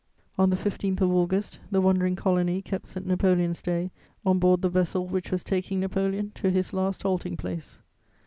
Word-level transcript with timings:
On 0.35 0.49
the 0.49 0.55
15th 0.55 0.99
of 1.01 1.11
August, 1.11 1.59
the 1.69 1.79
wandering 1.79 2.15
colony 2.15 2.63
kept 2.63 2.87
St. 2.87 3.05
Napoleon's 3.05 3.61
Day 3.61 3.91
on 4.25 4.39
board 4.39 4.63
the 4.63 4.67
vessel 4.69 5.05
which 5.05 5.29
was 5.29 5.43
taking 5.43 5.79
Napoleon 5.79 6.31
to 6.33 6.49
his 6.49 6.73
last 6.73 7.03
halting 7.03 7.37
place. 7.37 7.77